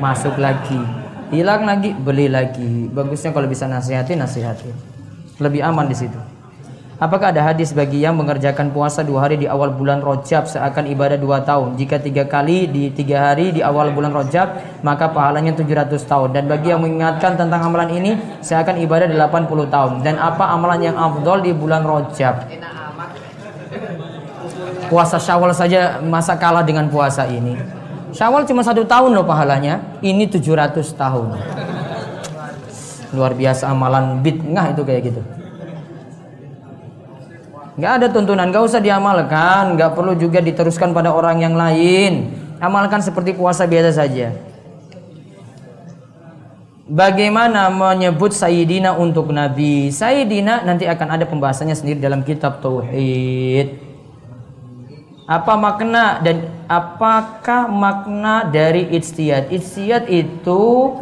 masuk 0.00 0.40
lagi, 0.40 0.80
hilang 1.28 1.68
lagi, 1.68 1.92
beli 1.92 2.32
lagi. 2.32 2.88
Bagusnya 2.88 3.36
kalau 3.36 3.44
bisa 3.44 3.68
nasihati 3.68 4.16
nasihati. 4.16 4.72
Lebih 5.36 5.60
aman 5.60 5.92
di 5.92 5.96
situ. 5.96 6.16
Apakah 6.96 7.28
ada 7.28 7.52
hadis 7.52 7.76
bagi 7.76 8.00
yang 8.00 8.16
mengerjakan 8.16 8.72
puasa 8.72 9.04
dua 9.04 9.28
hari 9.28 9.36
di 9.36 9.44
awal 9.44 9.68
bulan 9.68 10.00
Rojab 10.00 10.48
seakan 10.48 10.88
ibadah 10.88 11.20
dua 11.20 11.44
tahun? 11.44 11.76
Jika 11.76 12.00
tiga 12.00 12.24
kali 12.24 12.64
di 12.72 12.88
tiga 12.88 13.28
hari 13.28 13.52
di 13.52 13.60
awal 13.60 13.92
bulan 13.92 14.16
Rojab, 14.16 14.80
maka 14.80 15.12
pahalanya 15.12 15.52
700 15.52 15.92
tahun. 16.08 16.32
Dan 16.32 16.48
bagi 16.48 16.72
yang 16.72 16.80
mengingatkan 16.80 17.36
tentang 17.36 17.68
amalan 17.68 17.92
ini, 17.92 18.16
seakan 18.40 18.80
ibadah 18.80 19.12
80 19.12 19.68
tahun. 19.68 19.92
Dan 20.00 20.16
apa 20.16 20.48
amalan 20.48 20.80
yang 20.80 20.96
afdol 20.96 21.44
di 21.44 21.52
bulan 21.52 21.84
Rojab? 21.84 22.48
Puasa 24.86 25.18
Syawal 25.20 25.52
saja 25.52 25.98
masa 26.00 26.38
kalah 26.38 26.62
dengan 26.62 26.86
puasa 26.86 27.26
ini. 27.26 27.58
Syawal 28.14 28.48
cuma 28.48 28.64
satu 28.64 28.86
tahun 28.86 29.12
loh 29.12 29.26
pahalanya, 29.26 29.98
ini 30.00 30.24
700 30.24 30.80
tahun. 30.94 31.36
Luar 33.12 33.32
biasa 33.36 33.70
amalan 33.70 34.24
bid'ah 34.24 34.72
itu 34.72 34.82
kayak 34.82 35.02
gitu. 35.12 35.22
Nggak 37.76 37.92
ada 37.92 38.06
tuntunan, 38.08 38.48
nggak 38.48 38.64
usah 38.64 38.80
diamalkan, 38.80 39.76
nggak 39.76 39.92
perlu 39.92 40.16
juga 40.16 40.40
diteruskan 40.40 40.96
pada 40.96 41.12
orang 41.12 41.44
yang 41.44 41.52
lain. 41.52 42.32
Amalkan 42.56 43.04
seperti 43.04 43.36
puasa 43.36 43.68
biasa 43.68 44.00
saja. 44.00 44.32
bagaimana 46.86 47.66
menyebut 47.68 48.30
Sayyidina 48.30 48.94
untuk 48.94 49.34
Nabi. 49.34 49.90
Sayyidina 49.90 50.62
nanti 50.62 50.86
akan 50.86 51.18
ada 51.18 51.24
pembahasannya 51.26 51.74
sendiri 51.74 51.98
dalam 51.98 52.22
kitab 52.22 52.62
Tauhid. 52.62 53.85
Apa 55.26 55.58
makna 55.58 56.22
dan 56.22 56.46
apakah 56.70 57.66
makna 57.66 58.46
dari 58.46 58.86
ijtihad? 58.94 59.50
Ijtihad 59.50 60.06
itu 60.06 60.94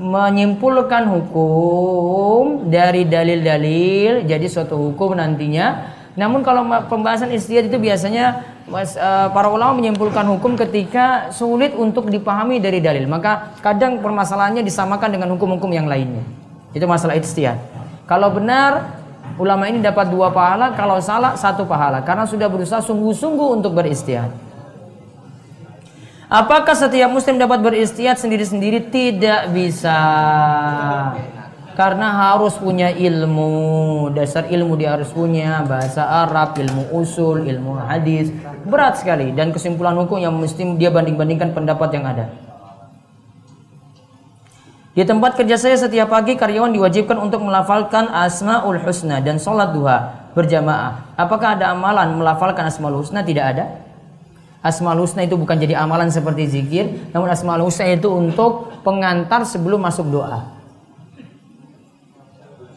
menyimpulkan 0.00 1.04
hukum 1.12 2.72
dari 2.72 3.04
dalil-dalil 3.04 4.24
jadi 4.24 4.46
suatu 4.48 4.80
hukum 4.80 5.12
nantinya. 5.20 5.92
Namun 6.16 6.40
kalau 6.40 6.64
pembahasan 6.88 7.28
ijtihad 7.36 7.68
itu 7.68 7.76
biasanya 7.76 8.48
mas, 8.64 8.96
uh, 8.96 9.28
para 9.36 9.52
ulama 9.52 9.76
menyimpulkan 9.76 10.24
hukum 10.24 10.56
ketika 10.56 11.28
sulit 11.28 11.76
untuk 11.76 12.08
dipahami 12.08 12.56
dari 12.56 12.80
dalil. 12.80 13.04
Maka 13.04 13.60
kadang 13.60 14.00
permasalahannya 14.00 14.64
disamakan 14.64 15.20
dengan 15.20 15.28
hukum-hukum 15.36 15.68
yang 15.68 15.84
lainnya. 15.84 16.24
Itu 16.72 16.88
masalah 16.88 17.20
ijtihad. 17.20 17.60
Kalau 18.08 18.32
benar 18.32 19.04
ulama 19.36 19.66
ini 19.66 19.82
dapat 19.82 20.08
dua 20.08 20.30
pahala, 20.30 20.72
kalau 20.78 21.02
salah 21.02 21.34
satu 21.34 21.66
pahala 21.66 22.00
karena 22.06 22.24
sudah 22.24 22.46
berusaha 22.46 22.80
sungguh-sungguh 22.80 23.48
untuk 23.58 23.74
beristihad. 23.74 24.30
Apakah 26.26 26.74
setiap 26.74 27.06
muslim 27.06 27.38
dapat 27.38 27.62
beristihad 27.62 28.18
sendiri-sendiri? 28.18 28.90
Tidak 28.90 29.54
bisa. 29.54 29.98
Karena 31.76 32.32
harus 32.32 32.56
punya 32.56 32.88
ilmu, 32.88 34.10
dasar 34.10 34.48
ilmu 34.48 34.74
dia 34.80 34.96
harus 34.96 35.12
punya, 35.12 35.60
bahasa 35.62 36.02
Arab, 36.24 36.56
ilmu 36.56 36.88
usul, 36.96 37.46
ilmu 37.46 37.78
hadis. 37.78 38.32
Berat 38.66 38.98
sekali 38.98 39.30
dan 39.36 39.54
kesimpulan 39.54 39.94
hukum 39.94 40.18
yang 40.18 40.34
mesti 40.34 40.66
dia 40.80 40.90
banding-bandingkan 40.90 41.52
pendapat 41.54 41.88
yang 41.94 42.08
ada. 42.10 42.45
Di 44.96 45.04
tempat 45.04 45.36
kerja 45.36 45.60
saya 45.60 45.76
setiap 45.76 46.08
pagi 46.08 46.40
karyawan 46.40 46.72
diwajibkan 46.72 47.20
untuk 47.20 47.44
melafalkan 47.44 48.08
Asmaul 48.08 48.80
Husna 48.80 49.20
dan 49.20 49.36
sholat 49.36 49.76
duha 49.76 50.24
berjamaah. 50.32 51.12
Apakah 51.20 51.52
ada 51.52 51.76
amalan 51.76 52.16
melafalkan 52.16 52.64
Asmaul 52.64 53.04
Husna? 53.04 53.20
Tidak 53.20 53.44
ada. 53.44 53.76
Asmaul 54.64 55.04
Husna 55.04 55.28
itu 55.28 55.36
bukan 55.36 55.60
jadi 55.60 55.76
amalan 55.76 56.08
seperti 56.08 56.48
zikir, 56.48 57.12
namun 57.12 57.28
Asmaul 57.28 57.68
Husna 57.68 57.92
itu 57.92 58.08
untuk 58.08 58.72
pengantar 58.80 59.44
sebelum 59.44 59.84
masuk 59.84 60.08
doa. 60.08 60.56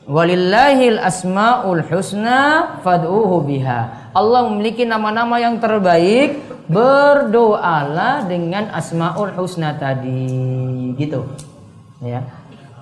Walillahil 0.09 0.99
asmaul 0.99 1.85
husna 1.85 2.81
fad'uhu 2.81 3.45
biha. 3.45 4.09
Allah 4.11 4.41
memiliki 4.49 4.81
nama-nama 4.81 5.37
yang 5.37 5.61
terbaik, 5.61 6.35
berdoalah 6.65 8.25
dengan 8.25 8.73
asmaul 8.75 9.31
husna 9.37 9.77
tadi. 9.77 10.97
Gitu 10.97 11.49
ya. 12.03 12.23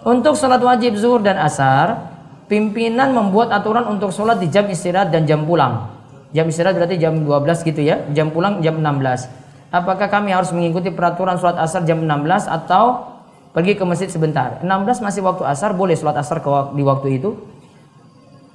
Untuk 0.08 0.40
sholat 0.40 0.62
wajib 0.64 0.96
zuhur 0.96 1.20
dan 1.20 1.36
asar, 1.42 2.16
pimpinan 2.48 3.12
membuat 3.12 3.52
aturan 3.52 3.86
untuk 3.92 4.16
sholat 4.16 4.40
di 4.40 4.48
jam 4.48 4.66
istirahat 4.72 5.12
dan 5.12 5.28
jam 5.28 5.44
pulang. 5.44 5.92
Jam 6.32 6.48
istirahat 6.48 6.80
berarti 6.80 6.96
jam 6.96 7.24
12 7.24 7.68
gitu 7.68 7.82
ya, 7.84 8.04
jam 8.16 8.32
pulang 8.32 8.64
jam 8.64 8.80
16. 8.80 9.28
Apakah 9.68 10.08
kami 10.08 10.32
harus 10.32 10.56
mengikuti 10.56 10.92
peraturan 10.96 11.36
sholat 11.36 11.60
asar 11.60 11.84
jam 11.84 12.00
16 12.00 12.48
atau 12.48 13.16
pergi 13.52 13.76
ke 13.76 13.84
masjid 13.84 14.08
sebentar? 14.08 14.64
16 14.64 15.04
masih 15.04 15.22
waktu 15.28 15.44
asar, 15.44 15.76
boleh 15.76 16.00
sholat 16.00 16.16
asar 16.16 16.40
di 16.72 16.84
waktu 16.88 17.20
itu. 17.20 17.36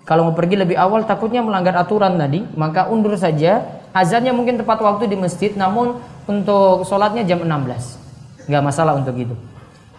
Kalau 0.09 0.33
mau 0.33 0.35
pergi 0.35 0.59
lebih 0.59 0.75
awal 0.75 1.04
takutnya 1.07 1.45
melanggar 1.45 1.76
aturan 1.78 2.16
tadi, 2.16 2.42
maka 2.59 2.88
undur 2.90 3.14
saja. 3.14 3.61
Azannya 3.92 4.33
mungkin 4.33 4.57
tepat 4.57 4.81
waktu 4.81 5.04
di 5.04 5.21
masjid, 5.21 5.52
namun 5.52 6.00
untuk 6.25 6.88
sholatnya 6.88 7.28
jam 7.28 7.45
16. 7.45 8.49
Nggak 8.49 8.62
masalah 8.64 8.97
untuk 8.97 9.14
itu. 9.21 9.37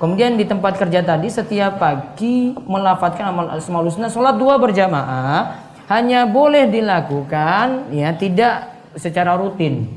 Kemudian 0.03 0.35
di 0.35 0.43
tempat 0.43 0.75
kerja 0.75 0.99
tadi 0.99 1.31
setiap 1.31 1.79
pagi 1.79 2.51
melafatkan 2.67 3.23
amal 3.31 3.55
asmaul 3.55 3.87
husna 3.87 4.11
sholat 4.11 4.35
dua 4.35 4.59
berjamaah 4.59 5.63
hanya 5.87 6.27
boleh 6.27 6.67
dilakukan 6.67 7.87
ya 7.87 8.11
tidak 8.11 8.67
secara 8.99 9.39
rutin. 9.39 9.87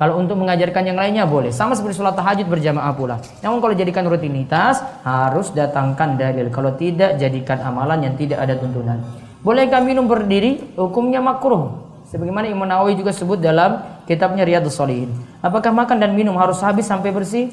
Kalau 0.00 0.16
untuk 0.16 0.40
mengajarkan 0.40 0.88
yang 0.88 0.96
lainnya 0.96 1.28
boleh. 1.28 1.52
Sama 1.52 1.76
seperti 1.76 2.00
sholat 2.00 2.16
tahajud 2.16 2.48
berjamaah 2.48 2.96
pula. 2.96 3.20
Namun 3.44 3.60
kalau 3.60 3.76
jadikan 3.76 4.08
rutinitas 4.08 4.80
harus 5.04 5.52
datangkan 5.52 6.16
dalil. 6.16 6.48
Kalau 6.48 6.72
tidak 6.80 7.20
jadikan 7.20 7.60
amalan 7.60 8.08
yang 8.08 8.16
tidak 8.16 8.40
ada 8.40 8.56
tuntunan. 8.56 9.04
Bolehkah 9.44 9.84
minum 9.84 10.08
berdiri? 10.08 10.72
Hukumnya 10.80 11.20
makruh. 11.20 11.76
Sebagaimana 12.08 12.48
Imam 12.48 12.64
Nawawi 12.64 12.96
juga 12.96 13.12
sebut 13.12 13.36
dalam 13.36 13.84
kitabnya 14.08 14.48
Riyadhus 14.48 14.80
Shalihin. 14.80 15.12
Apakah 15.44 15.76
makan 15.76 16.00
dan 16.00 16.16
minum 16.16 16.40
harus 16.40 16.64
habis 16.64 16.88
sampai 16.88 17.12
bersih? 17.12 17.52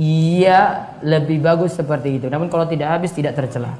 Iya, 0.00 0.88
lebih 1.04 1.44
bagus 1.44 1.76
seperti 1.76 2.16
itu. 2.16 2.26
Namun 2.32 2.48
kalau 2.48 2.64
tidak 2.64 2.88
habis 2.96 3.12
tidak 3.12 3.36
tercela. 3.36 3.76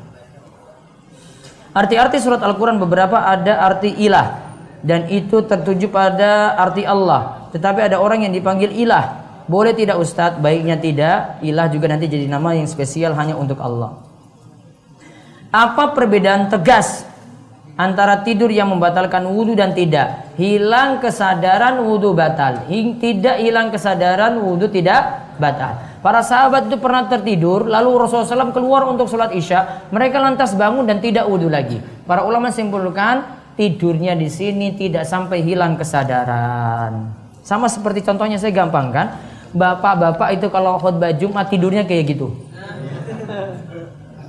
Arti-arti 1.72 2.20
surat 2.20 2.44
Al-Quran 2.44 2.76
beberapa 2.76 3.24
ada 3.24 3.64
arti 3.64 3.88
ilah 4.04 4.52
dan 4.84 5.08
itu 5.08 5.40
tertuju 5.48 5.88
pada 5.88 6.60
arti 6.60 6.84
Allah. 6.84 7.48
Tetapi 7.56 7.88
ada 7.88 7.96
orang 8.04 8.28
yang 8.28 8.36
dipanggil 8.36 8.68
ilah. 8.68 9.16
Boleh 9.48 9.72
tidak 9.72 9.96
Ustadz? 9.96 10.44
Baiknya 10.44 10.76
tidak. 10.76 11.40
Ilah 11.40 11.72
juga 11.72 11.88
nanti 11.88 12.04
jadi 12.04 12.28
nama 12.28 12.52
yang 12.52 12.68
spesial 12.68 13.16
hanya 13.16 13.40
untuk 13.40 13.56
Allah. 13.56 13.96
Apa 15.50 15.96
perbedaan 15.96 16.52
tegas 16.52 17.02
antara 17.80 18.22
tidur 18.22 18.52
yang 18.52 18.68
membatalkan 18.68 19.24
wudhu 19.24 19.56
dan 19.56 19.72
tidak? 19.72 20.36
Hilang 20.36 21.00
kesadaran 21.00 21.80
wudhu 21.80 22.12
batal. 22.12 22.68
Tidak 22.68 23.40
hilang 23.40 23.72
kesadaran 23.72 24.36
wudhu 24.38 24.70
tidak 24.70 25.32
batal. 25.40 25.89
Para 26.00 26.24
sahabat 26.24 26.72
itu 26.72 26.80
pernah 26.80 27.04
tertidur, 27.12 27.68
lalu 27.68 28.00
Rasulullah 28.00 28.48
SAW 28.48 28.56
keluar 28.56 28.88
untuk 28.88 29.04
sholat 29.04 29.36
isya. 29.36 29.88
Mereka 29.92 30.16
lantas 30.16 30.56
bangun 30.56 30.88
dan 30.88 30.96
tidak 31.04 31.28
wudhu 31.28 31.52
lagi. 31.52 31.76
Para 32.08 32.24
ulama 32.24 32.48
simpulkan 32.48 33.20
tidurnya 33.52 34.16
di 34.16 34.32
sini 34.32 34.72
tidak 34.80 35.04
sampai 35.04 35.44
hilang 35.44 35.76
kesadaran. 35.76 37.12
Sama 37.44 37.68
seperti 37.68 38.00
contohnya 38.00 38.40
saya 38.40 38.48
gampang 38.56 38.88
kan. 38.88 39.20
Bapak-bapak 39.52 40.40
itu 40.40 40.48
kalau 40.48 40.80
khutbah 40.80 41.12
Jumat 41.12 41.52
tidurnya 41.52 41.84
kayak 41.84 42.16
gitu. 42.16 42.32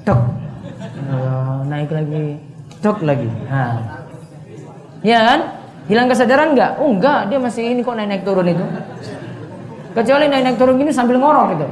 Tok. 0.03 0.19
naik 1.71 1.87
lagi. 1.87 2.35
Tok 2.83 2.99
lagi. 3.07 3.29
Nah. 3.47 4.03
Ya 5.07 5.19
kan? 5.23 5.39
Hilang 5.87 6.11
kesadaran 6.11 6.51
enggak? 6.51 6.83
Oh 6.83 6.91
enggak, 6.91 7.31
dia 7.31 7.39
masih 7.39 7.63
ini 7.63 7.79
kok 7.79 7.95
naik-naik 7.95 8.27
turun 8.27 8.47
itu. 8.51 8.65
Kecuali 9.91 10.31
naik-naik 10.31 10.55
turun 10.55 10.79
gini 10.79 10.91
sambil 10.95 11.19
ngorok 11.19 11.45
gitu. 11.55 11.67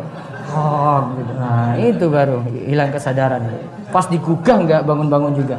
Oh, 0.49 0.99
gitu. 1.15 1.33
Nah, 1.37 1.77
itu 1.77 2.05
baru 2.09 2.41
hilang 2.67 2.91
kesadaran. 2.91 3.47
Pas 3.93 4.05
digugah 4.09 4.57
nggak 4.65 4.81
bangun-bangun 4.83 5.33
juga. 5.37 5.57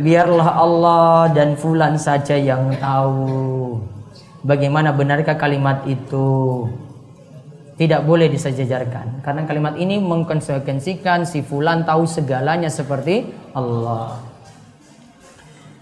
Biarlah 0.00 0.48
Allah 0.56 1.28
dan 1.36 1.60
fulan 1.60 2.00
saja 2.00 2.32
yang 2.32 2.72
tahu 2.80 3.76
bagaimana 4.46 4.96
benarkah 4.96 5.36
kalimat 5.36 5.84
itu. 5.84 6.64
Tidak 7.76 8.04
boleh 8.04 8.28
disejajarkan 8.28 9.24
karena 9.24 9.48
kalimat 9.48 9.72
ini 9.80 9.96
mengkonsekuensikan 10.04 11.24
si 11.24 11.40
fulan 11.40 11.84
tahu 11.84 12.04
segalanya 12.04 12.68
seperti 12.68 13.24
Allah. 13.56 14.20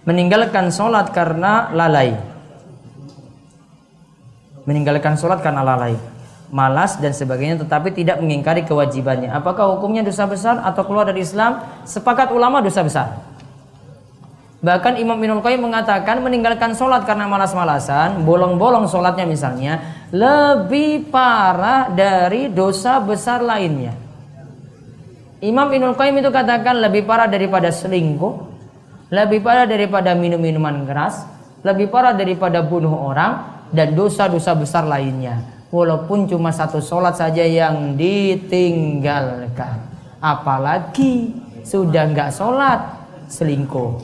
Meninggalkan 0.06 0.70
sholat 0.70 1.10
karena 1.10 1.74
lalai 1.74 2.14
meninggalkan 4.68 5.16
sholat 5.16 5.40
karena 5.40 5.64
lalai, 5.64 5.96
malas 6.52 7.00
dan 7.00 7.16
sebagainya 7.16 7.64
tetapi 7.64 7.96
tidak 7.96 8.20
mengingkari 8.20 8.68
kewajibannya. 8.68 9.32
Apakah 9.32 9.72
hukumnya 9.72 10.04
dosa 10.04 10.28
besar 10.28 10.60
atau 10.60 10.84
keluar 10.84 11.08
dari 11.08 11.24
Islam? 11.24 11.64
Sepakat 11.88 12.28
ulama 12.36 12.60
dosa 12.60 12.84
besar. 12.84 13.16
Bahkan 14.58 15.00
Imam 15.00 15.16
Ibnul 15.16 15.40
Qayyim 15.40 15.70
mengatakan 15.70 16.20
meninggalkan 16.20 16.74
sholat 16.76 17.06
karena 17.06 17.30
malas-malasan, 17.30 18.26
bolong-bolong 18.26 18.90
sholatnya 18.90 19.24
misalnya, 19.24 20.04
lebih 20.10 21.08
parah 21.08 21.88
dari 21.88 22.50
dosa 22.50 22.98
besar 22.98 23.40
lainnya. 23.40 23.94
Imam 25.38 25.70
Ibnul 25.70 25.94
Qayyim 25.94 26.20
itu 26.20 26.28
katakan 26.34 26.82
lebih 26.82 27.06
parah 27.06 27.30
daripada 27.30 27.70
selingkuh, 27.70 28.34
lebih 29.14 29.46
parah 29.46 29.62
daripada 29.62 30.18
minum-minuman 30.18 30.82
keras, 30.82 31.22
lebih 31.62 31.86
parah 31.86 32.10
daripada 32.10 32.58
bunuh 32.58 33.14
orang, 33.14 33.57
dan 33.72 33.92
dosa-dosa 33.92 34.54
besar 34.56 34.84
lainnya. 34.84 35.40
Walaupun 35.68 36.24
cuma 36.24 36.48
satu 36.48 36.80
sholat 36.80 37.20
saja 37.20 37.44
yang 37.44 37.92
ditinggalkan. 37.92 39.84
Apalagi 40.16 41.36
sudah 41.60 42.08
nggak 42.08 42.32
sholat, 42.32 42.80
selingkuh, 43.28 44.00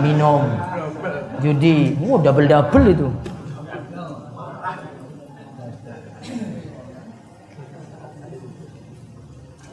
minum, 0.00 0.48
judi, 1.44 1.92
oh, 2.00 2.16
double-double 2.16 2.86
itu. 2.88 3.08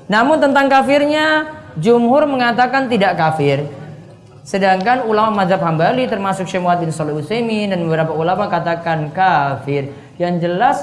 Namun 0.08 0.40
tentang 0.40 0.72
kafirnya, 0.72 1.52
jumhur 1.80 2.24
mengatakan 2.28 2.88
tidak 2.88 3.20
kafir. 3.20 3.68
Sedangkan 4.48 5.04
ulama 5.12 5.44
mazhab 5.44 5.60
Hambali 5.60 6.08
termasuk 6.08 6.48
Syekh 6.48 6.64
Muhammad 6.64 6.88
bin 6.88 6.96
Shalih 6.96 7.20
Utsaimin 7.20 7.68
dan 7.68 7.84
beberapa 7.84 8.16
ulama 8.16 8.48
katakan 8.48 9.12
kafir. 9.12 9.92
Yang 10.16 10.48
jelas 10.48 10.78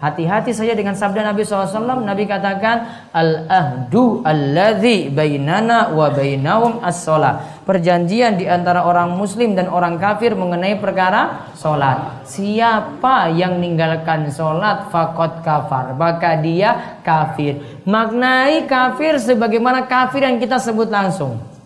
Hati-hati 0.00 0.56
saja 0.56 0.72
dengan 0.72 0.96
sabda 0.96 1.20
Nabi 1.20 1.44
SAW. 1.44 2.00
Nabi 2.00 2.24
katakan, 2.24 3.04
Al-ahdu 3.12 4.24
alladhi 4.24 5.12
bainana 5.12 5.92
wa 5.92 6.08
bainahum 6.08 6.80
as-sholat. 6.80 7.60
Perjanjian 7.68 8.40
di 8.40 8.48
antara 8.48 8.88
orang 8.88 9.12
muslim 9.12 9.52
dan 9.52 9.68
orang 9.68 10.00
kafir 10.00 10.32
mengenai 10.32 10.80
perkara 10.80 11.52
sholat. 11.52 12.24
Siapa 12.24 13.28
yang 13.36 13.60
meninggalkan 13.60 14.32
sholat, 14.32 14.88
fakot 14.88 15.44
kafar. 15.44 15.92
Maka 15.92 16.40
dia 16.40 16.96
kafir. 17.04 17.60
Maknai 17.84 18.64
kafir 18.64 19.20
sebagaimana 19.20 19.84
kafir 19.84 20.24
yang 20.24 20.40
kita 20.40 20.56
sebut 20.56 20.88
langsung. 20.88 21.59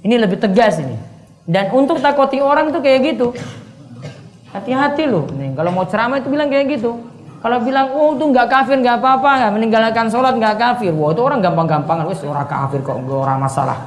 Ini 0.00 0.14
lebih 0.16 0.40
tegas 0.40 0.80
ini. 0.80 0.96
Dan 1.44 1.72
untuk 1.74 2.00
takoti 2.00 2.40
orang 2.40 2.72
itu 2.72 2.78
kayak 2.80 3.00
gitu. 3.16 3.26
Hati-hati 4.50 5.04
loh. 5.06 5.28
Nih, 5.34 5.54
kalau 5.54 5.70
mau 5.70 5.86
ceramah 5.86 6.18
itu 6.18 6.28
bilang 6.30 6.48
kayak 6.50 6.78
gitu. 6.78 6.98
Kalau 7.40 7.56
bilang, 7.64 7.96
oh 7.96 8.12
itu 8.12 8.24
nggak 8.28 8.46
kafir 8.52 8.76
nggak 8.84 9.00
apa-apa, 9.00 9.30
nggak 9.40 9.52
meninggalkan 9.56 10.06
sholat 10.12 10.36
nggak 10.36 10.56
kafir. 10.60 10.92
Wah 10.92 11.08
itu 11.08 11.20
orang 11.24 11.40
gampang-gampang, 11.40 12.04
wes 12.04 12.20
orang 12.20 12.44
kafir 12.44 12.84
kok 12.84 13.00
nggak 13.00 13.16
orang 13.16 13.38
masalah. 13.40 13.80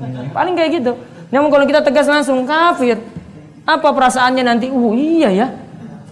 Hmm, 0.00 0.28
paling 0.36 0.52
kayak 0.52 0.70
gitu. 0.84 0.92
Namun 1.32 1.48
kalau 1.48 1.64
kita 1.64 1.80
tegas 1.80 2.04
langsung 2.04 2.44
kafir, 2.44 3.00
apa 3.64 3.88
perasaannya 3.88 4.44
nanti? 4.44 4.66
Oh 4.68 4.92
iya 4.92 5.32
ya, 5.32 5.46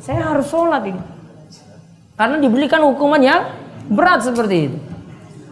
saya 0.01 0.33
harus 0.33 0.49
sholat 0.49 0.81
ini. 0.89 1.03
Karena 2.17 2.41
diberikan 2.41 2.81
hukuman 2.89 3.21
yang 3.21 3.53
berat 3.93 4.25
seperti 4.25 4.73
itu. 4.73 4.79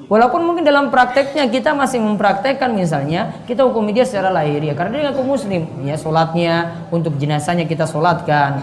Walaupun 0.07 0.39
mungkin 0.47 0.63
dalam 0.63 0.95
prakteknya 0.95 1.51
kita 1.51 1.75
masih 1.75 1.99
mempraktekkan 1.99 2.71
misalnya 2.71 3.43
kita 3.51 3.67
hukum 3.67 3.91
dia 3.91 4.07
secara 4.07 4.31
lahiriah 4.31 4.79
karena 4.79 5.03
dia 5.03 5.05
ngaku 5.11 5.23
muslim. 5.27 5.67
Ya 5.83 5.99
sholatnya 5.99 6.87
untuk 6.95 7.19
jenazahnya 7.19 7.67
kita 7.67 7.91
sholatkan 7.91 8.63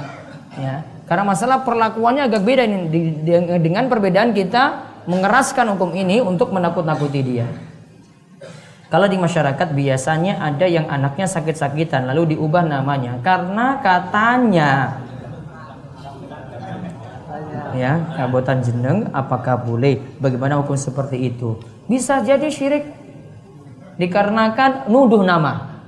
ya. 0.56 0.88
Karena 1.04 1.28
masalah 1.28 1.68
perlakuannya 1.68 2.32
agak 2.32 2.48
beda 2.48 2.64
ini 2.64 2.88
dengan 3.60 3.92
perbedaan 3.92 4.32
kita 4.32 4.88
mengeraskan 5.04 5.76
hukum 5.76 5.92
ini 5.92 6.24
untuk 6.24 6.56
menakut-nakuti 6.56 7.20
dia. 7.20 7.48
Kalau 8.88 9.10
di 9.12 9.20
masyarakat 9.20 9.68
biasanya 9.74 10.40
ada 10.40 10.64
yang 10.64 10.88
anaknya 10.88 11.28
sakit-sakitan 11.28 12.08
lalu 12.08 12.38
diubah 12.38 12.64
namanya. 12.64 13.20
Karena 13.20 13.84
katanya 13.84 15.02
ya 17.76 18.00
kabutan 18.16 18.62
jeneng 18.62 19.10
apakah 19.12 19.60
boleh 19.60 20.00
bagaimana 20.18 20.62
hukum 20.62 20.78
seperti 20.78 21.34
itu 21.34 21.60
bisa 21.90 22.22
jadi 22.24 22.48
syirik 22.48 22.88
dikarenakan 23.98 24.90
nuduh 24.90 25.22
nama 25.22 25.82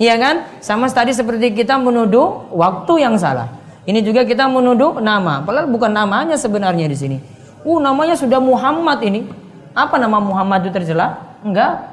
iya 0.00 0.18
kan 0.20 0.44
sama 0.64 0.88
tadi 0.90 1.14
seperti 1.14 1.52
kita 1.52 1.76
menuduh 1.78 2.50
waktu 2.52 3.04
yang 3.04 3.16
salah 3.16 3.58
ini 3.88 4.04
juga 4.04 4.20
kita 4.28 4.44
menuduh 4.52 5.00
nama, 5.00 5.40
padahal 5.40 5.64
bukan 5.64 5.88
namanya 5.88 6.36
sebenarnya 6.36 6.84
di 6.84 6.92
sini. 6.92 7.16
Uh, 7.64 7.80
namanya 7.80 8.20
sudah 8.20 8.36
Muhammad 8.36 9.00
ini. 9.00 9.24
Apa 9.72 9.96
nama 9.96 10.20
Muhammad 10.20 10.68
itu 10.68 10.76
tercela? 10.76 11.16
Enggak. 11.40 11.88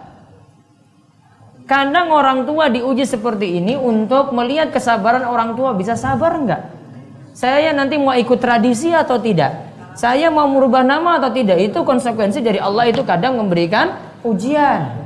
Kadang 1.64 2.12
orang 2.12 2.44
tua 2.44 2.68
diuji 2.68 3.08
seperti 3.08 3.64
ini 3.64 3.80
untuk 3.80 4.36
melihat 4.36 4.76
kesabaran 4.76 5.24
orang 5.24 5.56
tua 5.56 5.72
bisa 5.72 5.96
sabar 5.96 6.36
enggak? 6.36 6.68
Saya 7.36 7.76
nanti 7.76 8.00
mau 8.00 8.16
ikut 8.16 8.40
tradisi 8.40 8.96
atau 8.96 9.20
tidak? 9.20 9.52
Saya 10.00 10.32
mau 10.32 10.48
merubah 10.48 10.88
nama 10.88 11.20
atau 11.20 11.36
tidak? 11.36 11.60
Itu 11.60 11.84
konsekuensi 11.84 12.40
dari 12.40 12.64
Allah 12.64 12.88
itu 12.88 13.04
kadang 13.04 13.36
memberikan 13.36 14.00
ujian. 14.24 15.04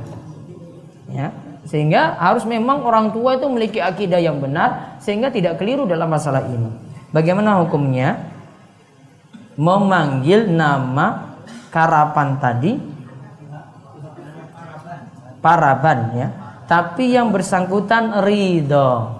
Ya. 1.10 1.34
Sehingga 1.66 2.14
harus 2.18 2.46
memang 2.46 2.86
orang 2.86 3.10
tua 3.10 3.34
itu 3.34 3.46
memiliki 3.50 3.82
akidah 3.82 4.22
yang 4.22 4.38
benar 4.38 4.98
sehingga 5.02 5.30
tidak 5.30 5.58
keliru 5.58 5.86
dalam 5.90 6.06
masalah 6.06 6.46
ini. 6.46 6.70
Bagaimana 7.10 7.66
hukumnya? 7.66 8.30
Memanggil 9.58 10.48
nama 10.48 11.36
karapan 11.68 12.38
tadi 12.40 12.72
paraban 15.44 15.98
ya, 16.16 16.28
tapi 16.64 17.12
yang 17.12 17.28
bersangkutan 17.28 18.24
ridho. 18.24 19.19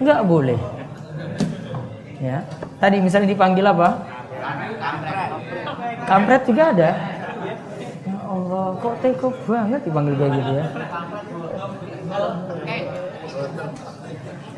Enggak 0.00 0.20
boleh. 0.24 0.60
Ya. 2.20 2.44
Tadi 2.80 2.96
misalnya 3.04 3.28
dipanggil 3.28 3.64
apa? 3.64 4.00
Kampret 6.08 6.42
juga 6.48 6.72
ada. 6.72 6.90
Ya 8.08 8.18
Allah, 8.24 8.66
kok 8.80 8.94
teko 9.04 9.28
banget 9.44 9.80
dipanggil 9.84 10.14
kayak 10.16 10.32
gitu 10.40 10.52
ya. 10.56 10.64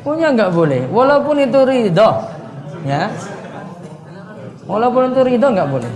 Punya 0.03 0.27
nggak 0.35 0.51
boleh, 0.51 0.81
walaupun 0.91 1.39
itu 1.39 1.59
ridho, 1.63 2.09
ya. 2.83 3.07
Walaupun 4.67 5.15
itu 5.15 5.21
ridho 5.23 5.47
nggak 5.47 5.69
boleh. 5.69 5.91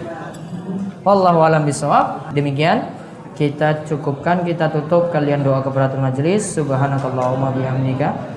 Wallahu 1.04 1.40
alam 1.44 1.64
bisawab. 1.64 2.36
Demikian 2.36 2.88
kita 3.40 3.88
cukupkan, 3.88 4.44
kita 4.44 4.68
tutup 4.72 5.12
kalian 5.12 5.44
doa 5.44 5.64
keberatan 5.64 6.04
majelis. 6.04 6.44
Subhanakallahumma 6.56 7.56
bihamdika. 7.56 8.37